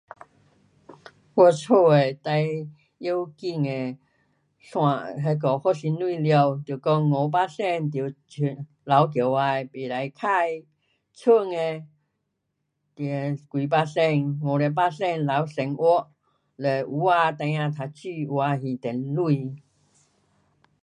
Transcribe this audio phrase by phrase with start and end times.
[1.35, 2.67] 我家的最
[2.97, 3.69] 要紧的
[4.57, 4.71] 事，
[5.61, 10.47] 发薪水了，得讲五八仙得存，留起来，不可花，
[11.13, 11.85] 剩的
[12.95, 16.09] 几八仙，五十八仙留生活，
[16.55, 19.63] 嘞有些的还孩儿读书，有些还电钱。